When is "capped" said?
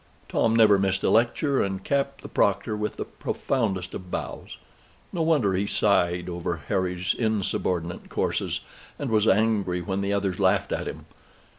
1.83-2.21